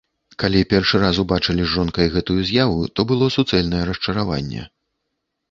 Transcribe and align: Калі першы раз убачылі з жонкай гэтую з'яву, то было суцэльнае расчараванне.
Калі 0.43 0.61
першы 0.71 1.01
раз 1.03 1.19
убачылі 1.23 1.63
з 1.65 1.69
жонкай 1.73 2.07
гэтую 2.15 2.39
з'яву, 2.53 2.81
то 2.97 3.07
было 3.13 3.29
суцэльнае 3.37 3.83
расчараванне. 3.93 4.67